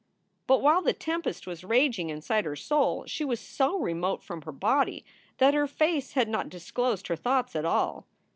[0.47, 4.51] But while the tempest was raging inside her soul she was so remote from her
[4.51, 5.05] body
[5.37, 8.07] that her face had not disclosed her thoughts at all.